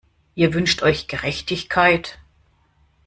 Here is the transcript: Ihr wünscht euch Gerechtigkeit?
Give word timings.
Ihr 0.33 0.55
wünscht 0.55 0.81
euch 0.81 1.07
Gerechtigkeit? 1.07 2.17